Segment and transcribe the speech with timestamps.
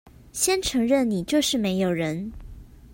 [0.31, 2.33] 先承認你就是沒有人